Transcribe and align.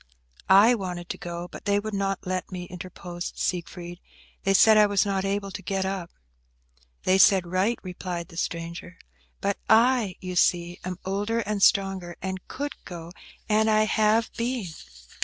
"I 0.49 0.73
wanted 0.73 1.09
to 1.09 1.17
go, 1.19 1.47
but 1.47 1.65
they 1.65 1.79
would 1.79 1.93
not 1.93 2.25
let 2.25 2.51
me," 2.51 2.63
interposed 2.65 3.37
Siegfried. 3.37 3.99
"They 4.41 4.55
said 4.55 4.75
I 4.75 4.87
was 4.87 5.05
not 5.05 5.25
able 5.25 5.51
to 5.51 5.61
get 5.61 5.85
up." 5.85 6.09
"They 7.03 7.19
said 7.19 7.45
right," 7.45 7.77
replied 7.83 8.29
the 8.29 8.37
stranger. 8.37 8.97
"But 9.41 9.59
I, 9.69 10.15
you 10.19 10.35
see, 10.35 10.79
am 10.83 10.97
older 11.05 11.41
and 11.41 11.61
stronger, 11.61 12.15
and 12.19 12.39
could 12.47 12.83
go; 12.83 13.11
and 13.47 13.69
I 13.69 13.83
have 13.85 14.31
been." 14.35 14.65